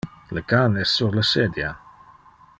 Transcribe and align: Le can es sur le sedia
Le 0.35 0.41
can 0.51 0.77
es 0.85 0.93
sur 1.01 1.11
le 1.19 1.21
sedia 1.33 1.71